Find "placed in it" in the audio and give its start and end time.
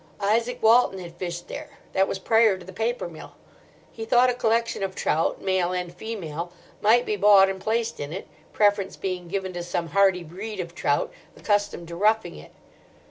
7.61-8.27